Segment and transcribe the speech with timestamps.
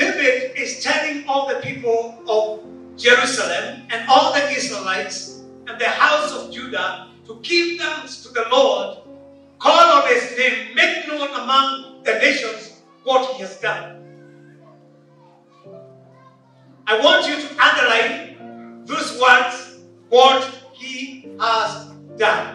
[0.00, 2.60] is telling all the people of
[2.96, 8.44] Jerusalem and all the Israelites and the house of Judah to give thanks to the
[8.50, 8.98] Lord,
[9.58, 13.96] call on his name, make known among the nations what he has done.
[16.86, 22.54] I want you to underline those words, what he has done.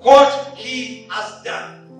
[0.00, 1.95] What he has done.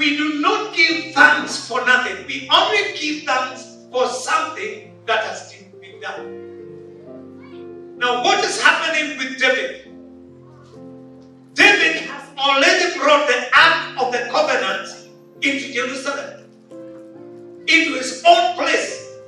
[0.00, 2.26] We do not give thanks for nothing.
[2.26, 7.98] We only give thanks for something that has been done.
[7.98, 9.92] Now, what is happening with David?
[11.52, 14.88] David has already brought the Ark of the Covenant
[15.42, 16.48] into Jerusalem,
[17.68, 19.18] into his own place.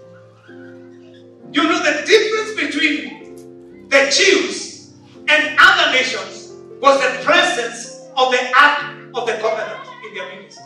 [1.53, 4.95] You know the difference between the Jews
[5.29, 9.72] and other nations was the presence of the Ark of the Covenant
[10.15, 10.61] their midst.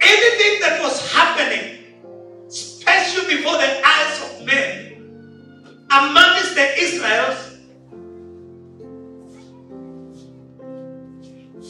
[0.00, 1.78] Anything that was happening,
[2.48, 4.92] especially before the eyes of men,
[5.90, 7.58] amongst the Israels,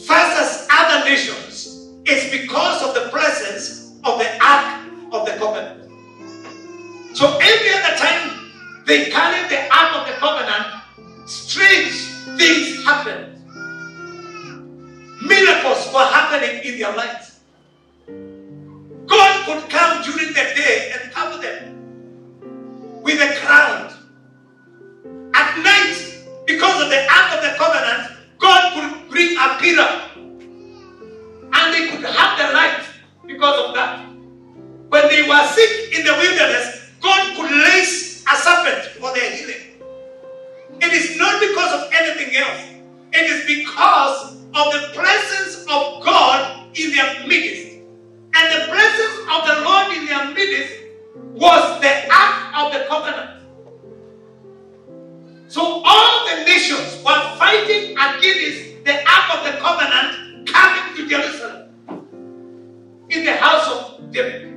[0.07, 5.91] versus other nations, is because of the presence of the Ark of the Covenant.
[7.15, 8.53] So every other time
[8.87, 10.67] they carried the Ark of the Covenant,
[11.27, 13.22] strange things happened.
[15.83, 17.41] Miracles were happening in their lives.
[19.07, 23.93] God could come during the day and cover them with a cloud.
[25.35, 30.03] At night, because of the Ark of the Covenant, God could bring a pillar.
[31.55, 32.85] And they could have the light
[33.27, 34.07] because of that.
[34.89, 39.81] When they were sick in the wilderness, God could raise a serpent for their healing.
[40.81, 42.61] It is not because of anything else.
[43.13, 43.92] It is because
[51.43, 53.43] was the Ark of the Covenant.
[55.49, 61.67] So all the nations were fighting against the Ark of the Covenant coming to Jerusalem
[63.11, 64.55] in the house of David.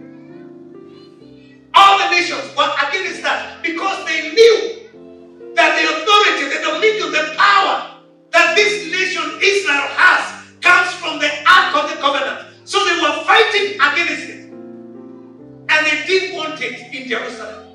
[1.73, 7.33] All the nations were against that because they knew that the authority, the dominion, the
[7.35, 7.97] power
[8.29, 10.21] that this nation Israel has
[10.61, 12.45] comes from the Ark of the Covenant.
[12.63, 14.34] So they were fighting against it.
[15.85, 17.67] And they didn't want it in Jerusalem.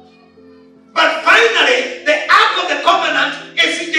[0.92, 3.89] But finally, the Ark of the Covenant is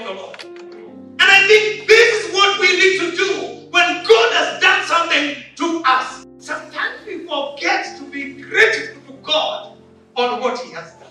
[0.00, 0.44] of the Lord.
[0.44, 5.36] And I think this is what we need to do when God has done something
[5.56, 6.26] to us.
[6.38, 9.76] Sometimes we forget to be grateful to God
[10.16, 11.08] on what He has done.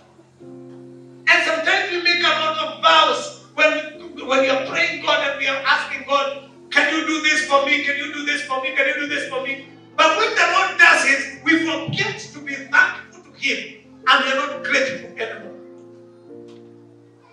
[1.28, 5.48] And sometimes we make a lot of vows when, when you're praying God and we
[5.48, 7.84] are asking God, Can you do this for me?
[7.84, 8.76] Can you do this for me?
[8.76, 9.68] Can you do this for me?
[9.96, 13.76] But when the Lord does it, we forget to be thankful to Him
[14.08, 15.56] and we are not grateful anymore.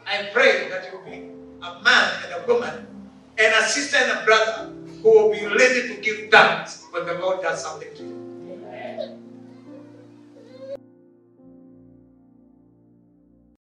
[0.06, 1.30] I pray that you'll be
[1.66, 2.86] a man and a woman
[3.38, 4.72] and a sister and a brother
[5.02, 8.25] who will be ready to give thanks when the Lord does something to you.